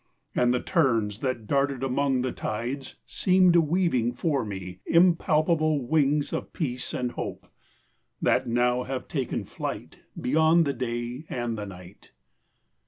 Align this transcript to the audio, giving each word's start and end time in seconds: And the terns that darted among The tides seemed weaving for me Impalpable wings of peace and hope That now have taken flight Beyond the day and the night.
And 0.33 0.51
the 0.51 0.59
terns 0.59 1.19
that 1.19 1.45
darted 1.45 1.83
among 1.83 2.23
The 2.23 2.31
tides 2.31 2.95
seemed 3.05 3.55
weaving 3.55 4.13
for 4.13 4.43
me 4.43 4.79
Impalpable 4.87 5.79
wings 5.85 6.33
of 6.33 6.53
peace 6.53 6.91
and 6.91 7.11
hope 7.11 7.45
That 8.19 8.47
now 8.47 8.81
have 8.81 9.07
taken 9.07 9.43
flight 9.43 9.99
Beyond 10.19 10.65
the 10.65 10.73
day 10.73 11.25
and 11.29 11.55
the 11.55 11.67
night. 11.67 12.13